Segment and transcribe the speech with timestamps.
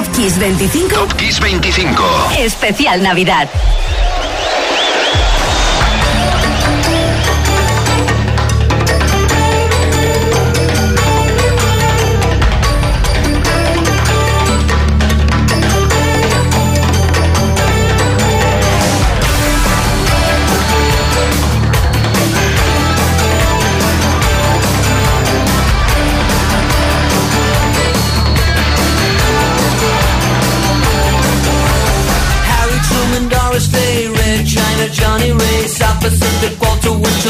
[0.00, 0.88] Top Kiss 25.
[0.88, 2.40] Top Kiss 25.
[2.40, 3.50] Especial Navidad.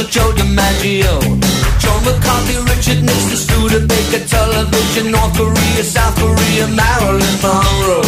[0.01, 1.21] Walter Joe DiMaggio,
[1.79, 8.01] Joe McCarthy, Richard Nixon, Studebaker, Television, North Korea, South Korea, Marilyn Monroe.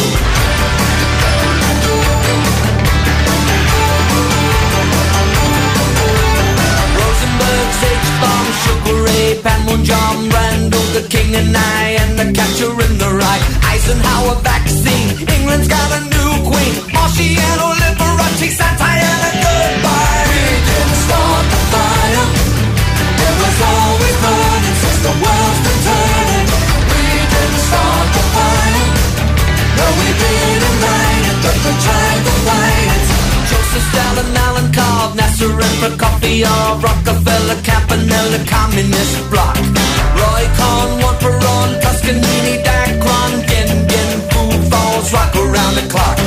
[6.96, 13.10] Rosenberg, H-Bomb, Sugar Ray, Panmunjom, Randall, the King and I, and the Catcher in the
[13.20, 18.91] Rye, Eisenhower vaccine, England's got a new queen, Marciano, Liberace, Santana,
[25.02, 26.46] the world's been turning.
[26.90, 27.02] We
[27.34, 28.86] didn't start the fire,
[29.78, 33.04] no we didn't light it, but we tried to fight it.
[33.50, 34.28] Joseph Stalin,
[36.82, 39.56] Rockefeller, Campanella, Communist Bloc.
[40.18, 40.44] Roy
[44.70, 46.18] Falls, rock around the clock.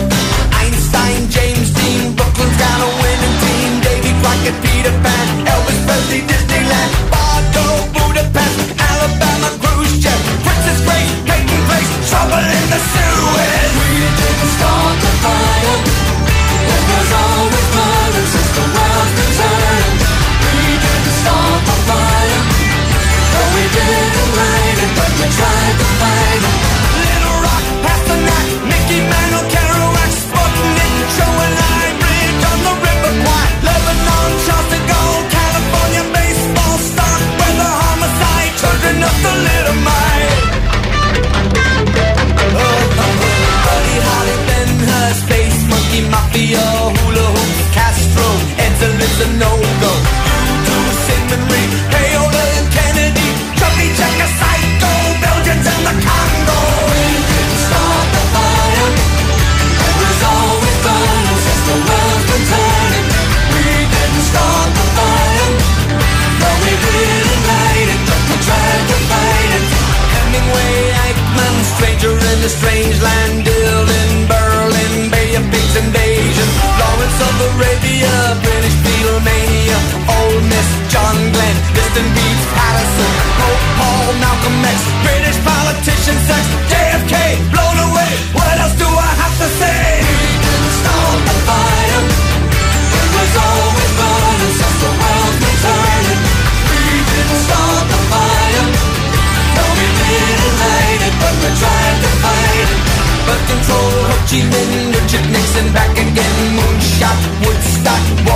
[0.51, 3.71] Einstein, James Dean, Brooklyn's got a winning team.
[3.81, 7.14] Davy Crockett, Peter Pan, Elvis Presley, Disneyland,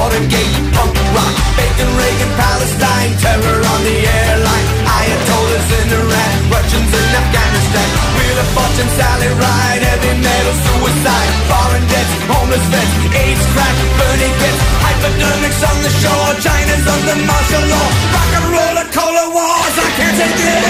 [0.10, 4.66] Watergate, punk rock, Bacon, Reagan, Palestine, terror on the airline.
[4.90, 7.88] Ayatollahs in Iran, Russians in Afghanistan.
[8.18, 14.34] Wheel of Fortune, Sally Ride, heavy metal, suicide, foreign debts, homeless vets, AIDS, crack, burning
[14.42, 19.90] kids, hypodermics on the shore, China's under martial law, rock and roller, cola wars, I
[19.94, 20.69] can't take it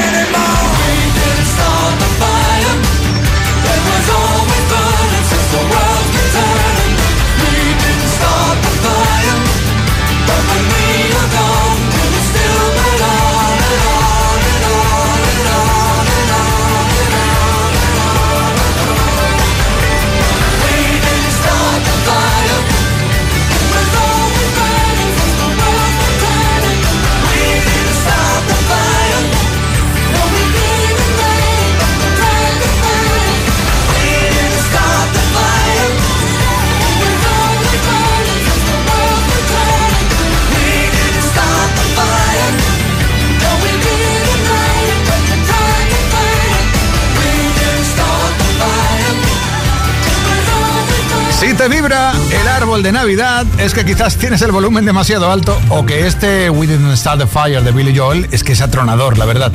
[51.40, 55.58] Si te vibra el árbol de Navidad, es que quizás tienes el volumen demasiado alto
[55.70, 59.18] o que este We Didn't Start the Fire de Billy Joel es que es atronador,
[59.18, 59.50] la verdad.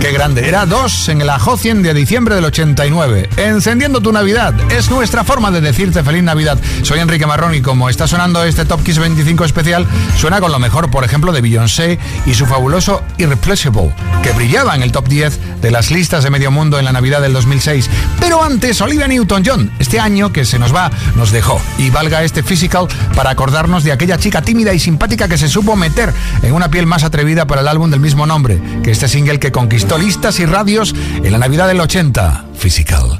[0.00, 0.48] Qué grande.
[0.48, 3.30] Era dos en el Ajo 100 de diciembre del 89.
[3.36, 4.52] Encendiendo tu Navidad.
[4.72, 6.58] Es nuestra forma de decirte feliz Navidad.
[6.82, 9.86] Soy Enrique Marrón y como está sonando este Top Kiss 25 especial,
[10.16, 13.94] suena con lo mejor, por ejemplo, de Beyoncé y su fabuloso Irreplaceable,
[14.24, 17.20] que brillaba en el top 10 de las listas de medio mundo en la Navidad
[17.20, 17.88] del 2006.
[18.28, 21.58] Pero antes, Olivia Newton-John, este año que se nos va, nos dejó.
[21.78, 25.76] Y valga este physical para acordarnos de aquella chica tímida y simpática que se supo
[25.76, 29.40] meter en una piel más atrevida para el álbum del mismo nombre, que este single
[29.40, 30.94] que conquistó listas y radios
[31.24, 33.16] en la Navidad del 80, Physical.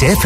[0.00, 0.18] Kiss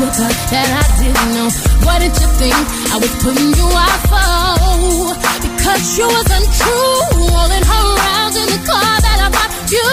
[0.00, 1.48] trigger that I didn't know.
[1.84, 5.12] Why did you think I was putting you out for?
[5.44, 6.96] Because you was untrue,
[7.28, 9.90] rolling her around in the car that I bought you.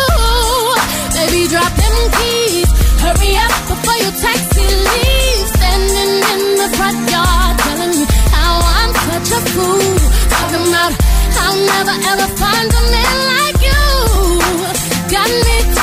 [1.11, 2.69] Baby, drop them keys,
[3.03, 5.49] hurry up before your taxi leaves.
[5.59, 9.91] Standing in the front yard, telling me how I'm such a fool.
[10.31, 10.93] Talking about
[11.35, 13.83] I'll never ever find a man like you.
[15.11, 15.76] Got me.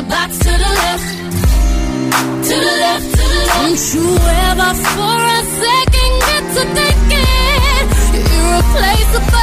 [0.00, 1.08] the box to the left.
[2.48, 3.62] To the left, to the left.
[3.62, 4.06] Don't you
[4.48, 9.39] ever for a second get to thinking you're replaceable.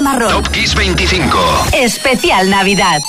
[0.00, 0.30] Marrón.
[0.30, 1.38] Top 25.
[1.72, 3.02] Especial Navidad.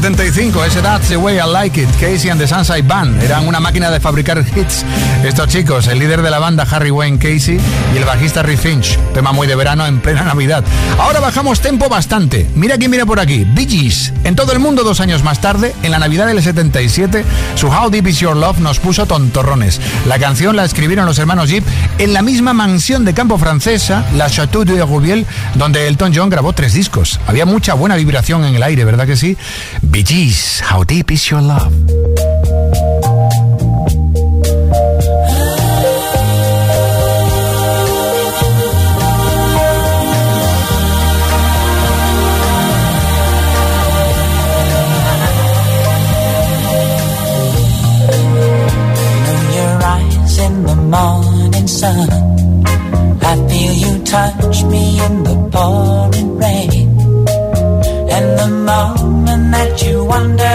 [0.00, 0.66] 75.
[0.66, 1.88] Ese That's the way I like it.
[1.98, 4.84] Casey and the Sunshine Band eran una máquina de fabricar hits
[5.24, 7.58] estos chicos, el líder de la banda Harry Wayne Casey
[7.94, 10.62] y el bajista Rick Finch, tema muy de verano en plena Navidad.
[10.98, 12.46] Ahora bajamos tempo bastante.
[12.54, 14.12] Mira quién viene por aquí, Bee Gees.
[14.24, 17.88] En todo el mundo dos años más tarde, en la Navidad del 77, su How
[17.88, 19.80] Deep Is Your Love nos puso tontorrones.
[20.06, 21.64] La canción la escribieron los hermanos Jeep
[21.96, 26.52] en la misma mansión de campo francesa, la Chateau de Roubiel, donde Elton John grabó
[26.52, 27.18] tres discos.
[27.26, 29.38] Había mucha buena vibración en el aire, ¿verdad que sí?
[29.80, 31.72] Bee Gees, How Deep Is Your Love.
[51.64, 52.08] morning sun.
[53.22, 56.88] I feel you touch me in the pouring rain.
[58.10, 60.53] And the moment that you wonder.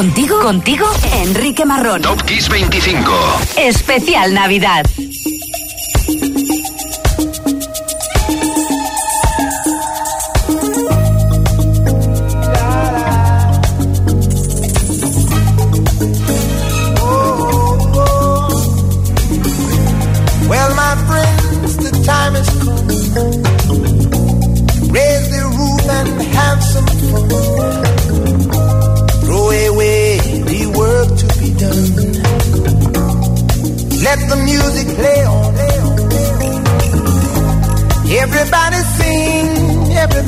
[0.00, 2.00] Contigo, contigo, Enrique Marrón.
[2.00, 3.12] Top Kiss 25.
[3.58, 4.86] Especial Navidad.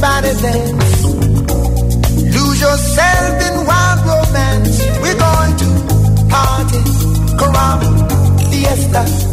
[0.02, 1.04] everybody dance.
[2.34, 4.80] Lose yourself in wild romance.
[5.00, 5.68] We're going to
[6.28, 6.78] party,
[7.38, 9.31] caramba, fiesta.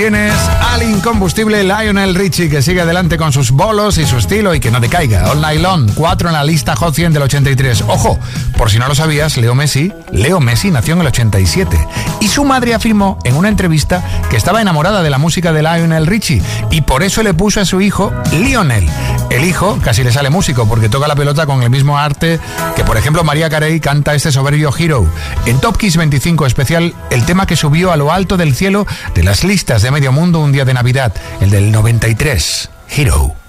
[0.00, 0.32] tienes
[0.62, 4.70] al incombustible Lionel Richie que sigue adelante con sus bolos y su estilo y que
[4.70, 5.30] no decaiga.
[5.30, 7.84] All Nylon, 4 en la lista Hot 100 del 83.
[7.86, 8.18] Ojo,
[8.56, 11.76] por si no lo sabías, Leo Messi, Leo Messi nació en el 87
[12.20, 16.06] y su madre afirmó en una entrevista que estaba enamorada de la música de Lionel
[16.06, 18.88] Richie y por eso le puso a su hijo Lionel.
[19.30, 22.40] El hijo casi le sale músico porque toca la pelota con el mismo arte
[22.74, 25.06] que, por ejemplo, María Carey canta este soberbio Hero.
[25.46, 29.22] En Top Kiss 25 especial, el tema que subió a lo alto del cielo de
[29.22, 33.39] las listas de medio mundo un día de Navidad, el del 93, Hero.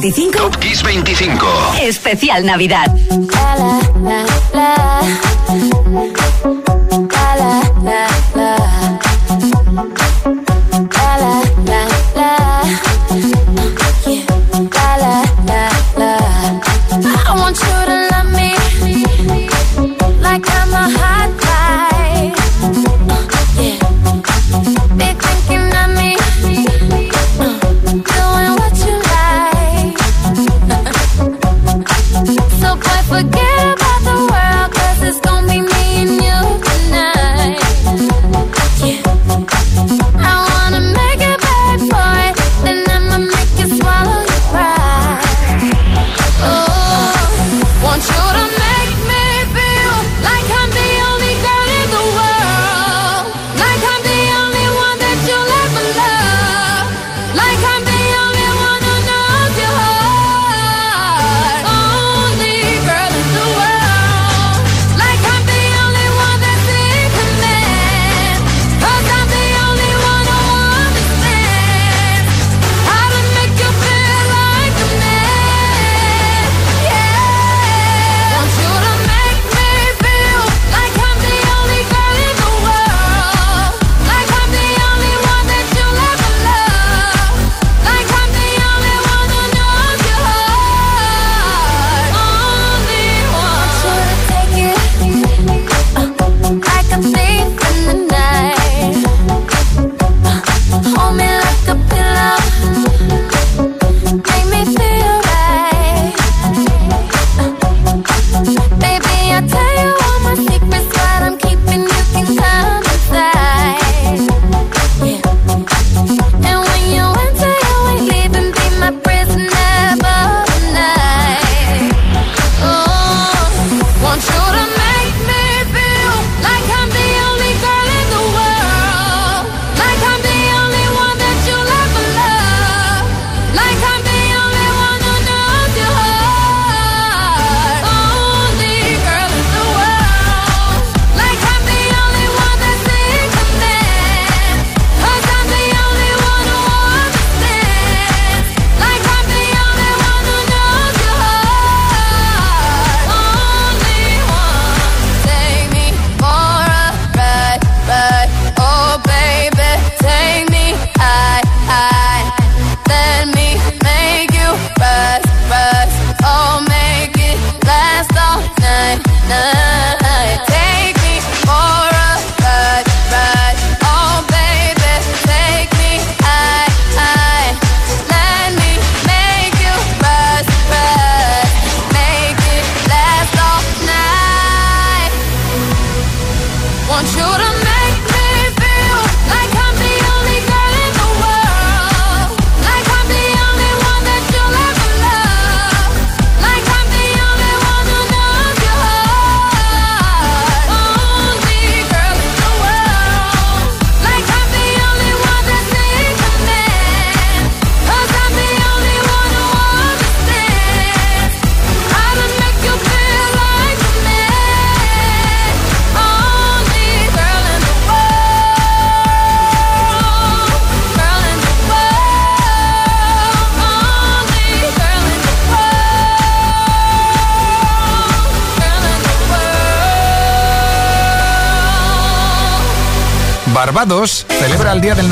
[0.00, 0.32] 25.
[0.32, 1.80] Top Kiss 25.
[1.80, 2.90] Especial Navidad.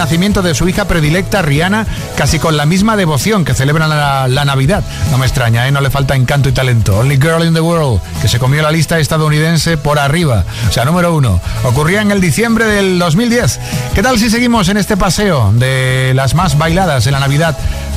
[0.04, 4.84] Nacimiento de su hija predilecta Rihanna casi con la misma devoción que celebran la, Navidad.
[5.10, 5.72] No me extraña, ¿eh?
[5.72, 6.98] no le falta encanto y talento.
[6.98, 10.44] Only Girl in the World, que se comió la lista estadounidense por arriba.
[10.68, 11.40] O sea, número uno.
[11.62, 13.60] Ocurría en el diciembre del 2010.
[13.94, 17.56] ¿Qué tal si seguimos en este paseo de las más bailadas en la Navidad?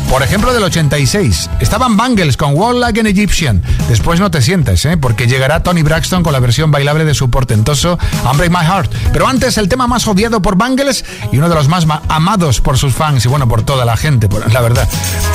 [0.10, 1.50] Por ejemplo, del 86.
[1.60, 3.62] Estaban Bangles con Wall Like an Egyptian.
[3.90, 4.96] Después no te sientes, ¿eh?
[4.96, 8.00] porque llegará Tony Braxton con la versión bailable de su portentoso
[8.32, 8.94] Unbreak My Heart.
[9.12, 12.78] Pero antes, el tema más odiado por Bangles y uno de los más amados por
[12.78, 14.88] sus fans y bueno, por toda la gente, la verdad.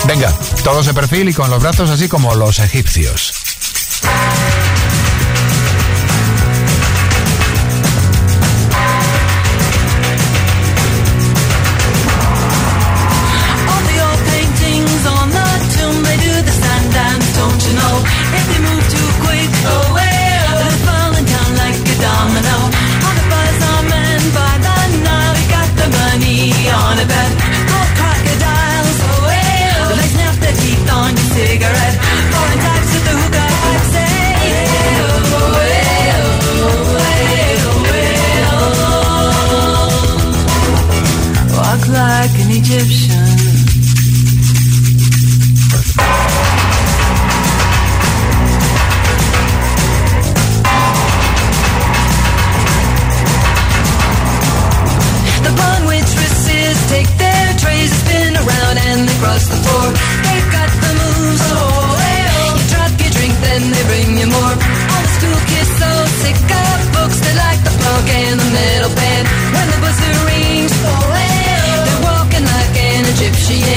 [0.07, 0.33] Venga,
[0.65, 3.33] todos de perfil y con los brazos así como los egipcios.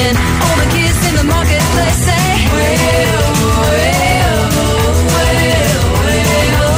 [0.06, 0.22] spinning.
[0.42, 3.34] All the kids in the marketplace say, Well,
[3.72, 5.36] well, well,
[5.94, 6.74] well.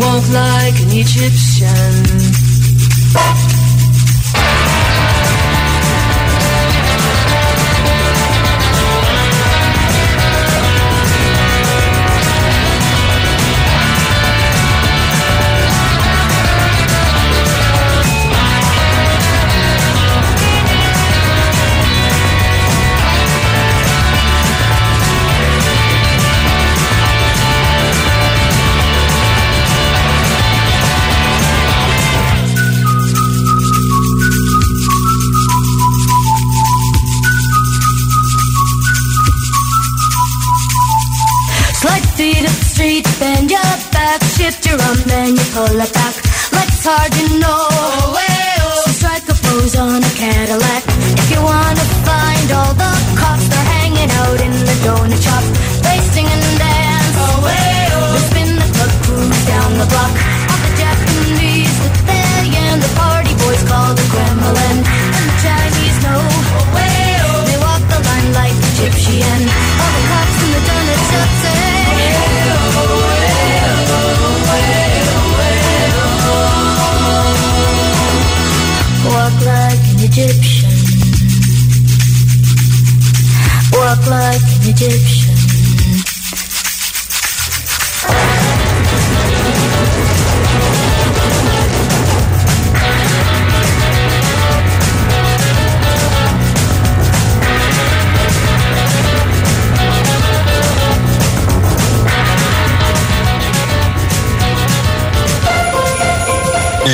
[0.00, 2.01] Walk like an Egyptian.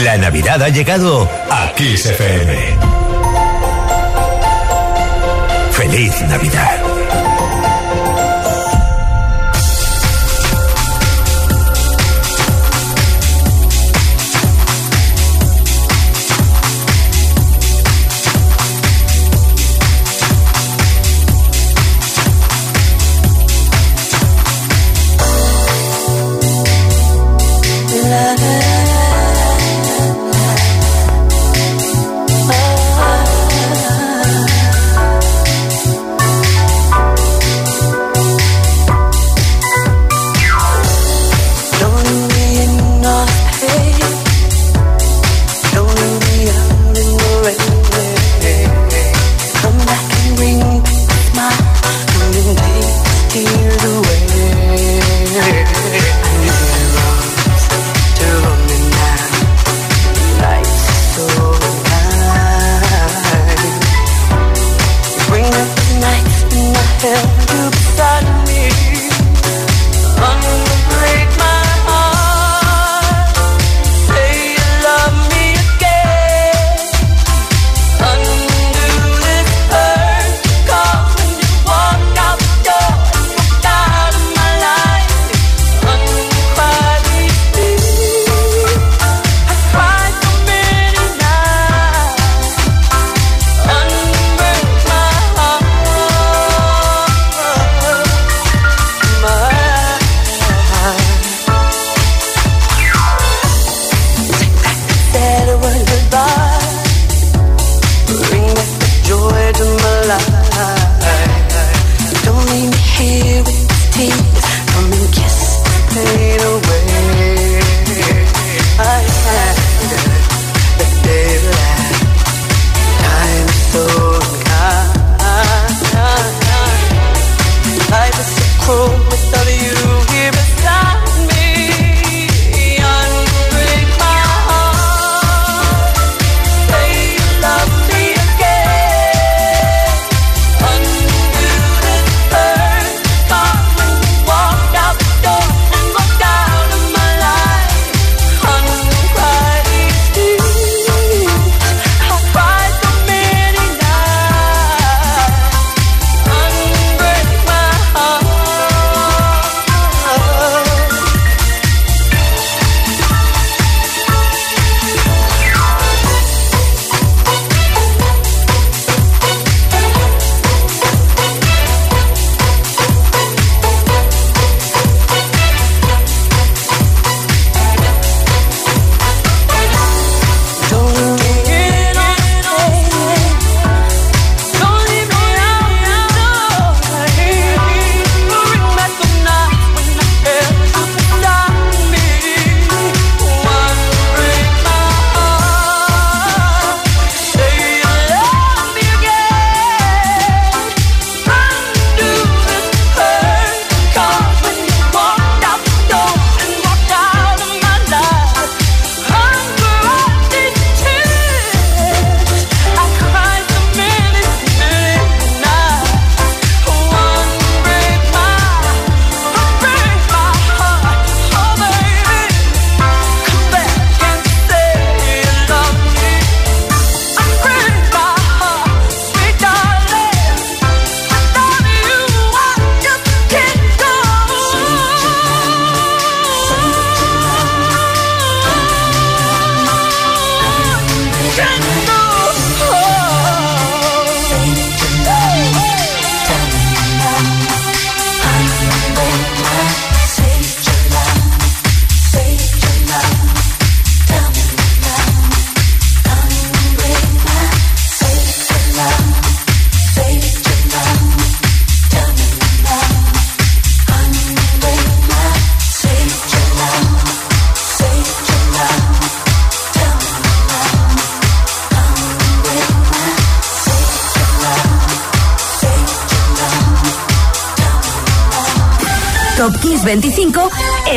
[0.09, 2.79] La Navidad ha llegado a Kiss FM.
[5.73, 6.88] Feliz Navidad.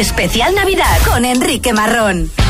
[0.02, 2.41] Especial Navidad con Enrique Marrón.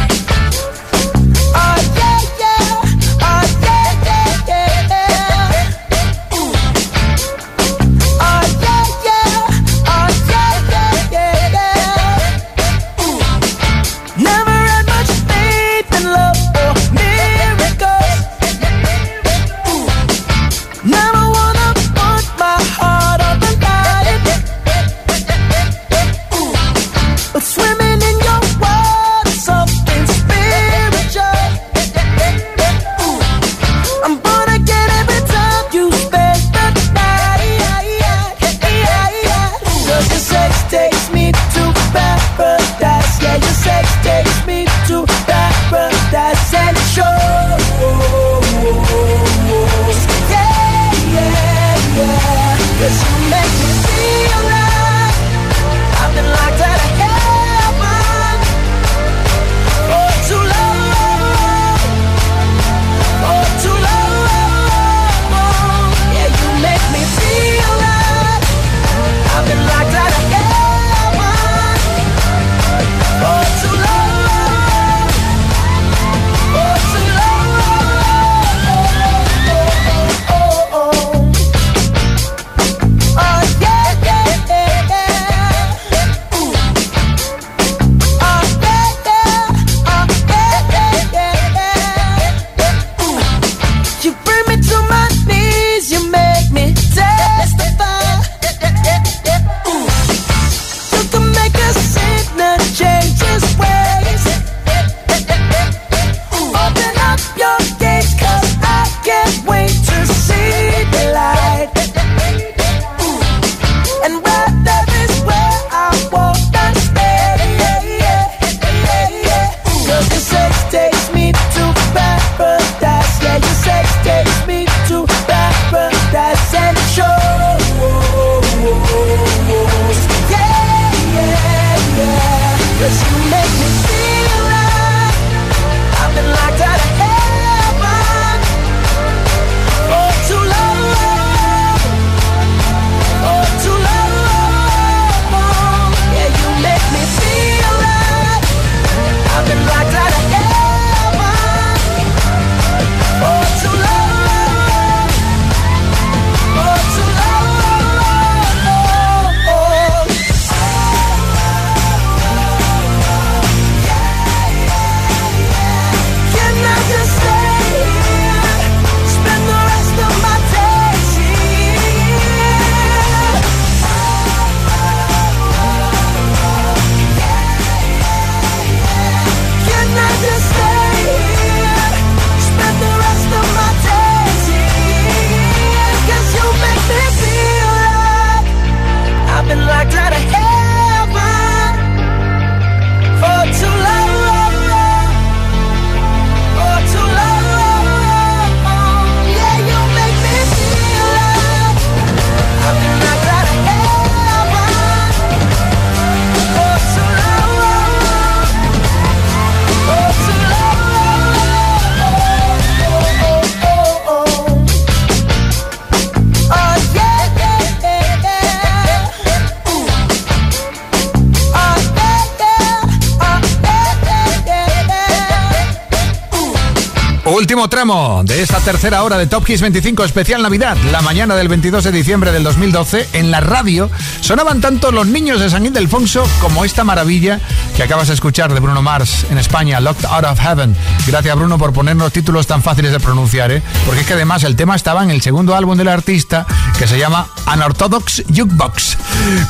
[227.52, 231.50] Último tramo de esta tercera hora de Top Kiss 25 especial Navidad, la mañana del
[231.50, 233.92] 22 de diciembre del 2012, en la radio
[234.22, 237.42] sonaban tanto los niños de San Ildefonso como esta maravilla
[237.76, 240.78] que acabas de escuchar de Bruno Mars en España, Locked Out of Heaven.
[241.06, 243.62] Gracias Bruno por ponernos títulos tan fáciles de pronunciar, ¿eh?
[243.86, 246.48] porque es que además el tema estaba en el segundo álbum del artista
[246.80, 248.98] que se llama Unorthodox Jukebox.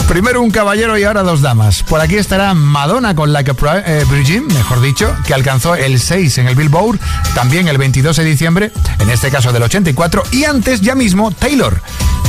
[0.08, 1.84] Primero un caballero y ahora dos damas.
[1.84, 6.40] Por aquí estará Madonna con Like a eh, Virgin, mejor dicho, que alcanzó el 6
[6.40, 7.00] en el Billboard,
[7.36, 11.82] también el 22 de diciembre, en este caso del 84, y antes ya mismo Taylor,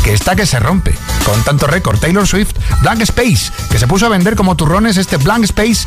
[0.02, 0.92] que está que se rompe.
[1.24, 5.18] Con tanto récord, Taylor Swift, Blank Space, que se puso a vender como turrones este
[5.18, 5.86] Blank Space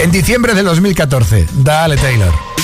[0.00, 1.46] en diciembre del 2014.
[1.52, 2.63] Dale, Taylor.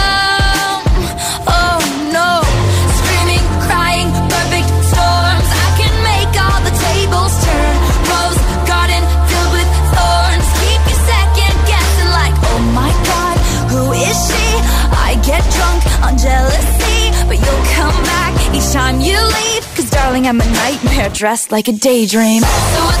[15.31, 19.63] get drunk on jealousy, but you'll come back each time you leave.
[19.75, 22.41] Cause darling, I'm a nightmare dressed like a daydream.
[22.41, 23.00] So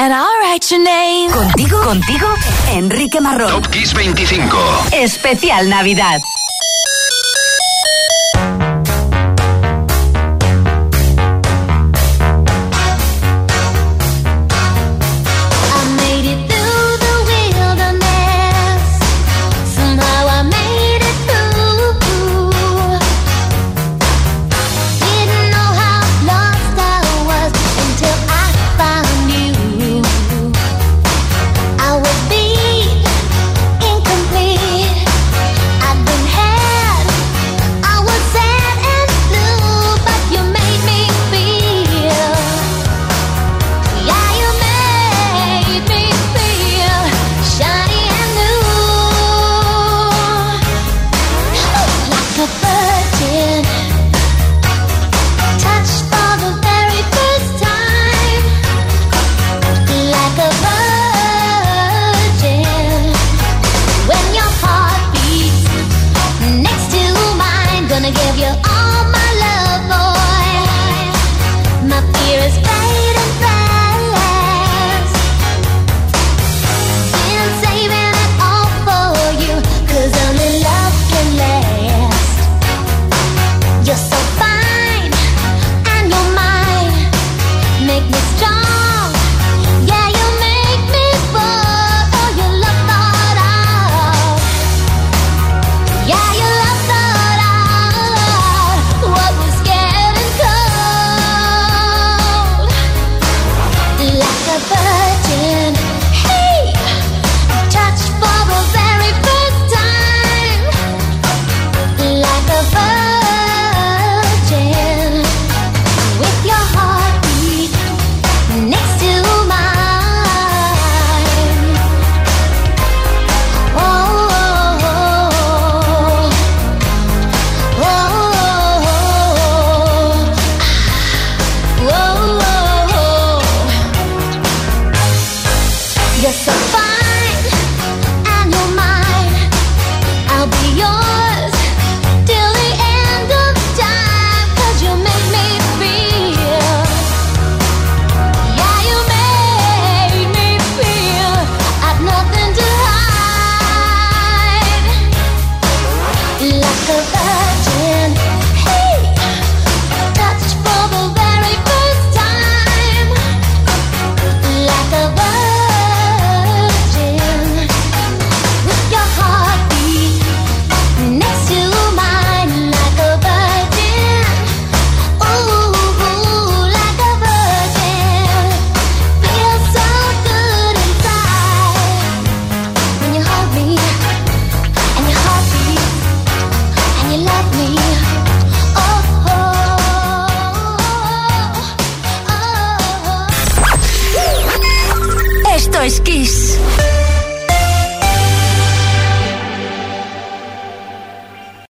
[0.00, 1.30] and I'll write your name.
[1.30, 2.26] Contigo, contigo,
[2.72, 3.50] Enrique Marrón.
[3.50, 4.94] Top Kiss 25.
[4.94, 6.22] Especial Navidad.